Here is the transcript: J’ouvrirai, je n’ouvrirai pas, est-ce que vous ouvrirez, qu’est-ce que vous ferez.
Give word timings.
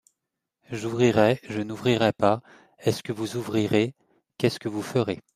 J’ouvrirai, 0.71 1.39
je 1.47 1.61
n’ouvrirai 1.61 2.11
pas, 2.11 2.41
est-ce 2.79 3.03
que 3.03 3.11
vous 3.11 3.35
ouvrirez, 3.35 3.93
qu’est-ce 4.39 4.57
que 4.59 4.67
vous 4.67 4.81
ferez. 4.81 5.21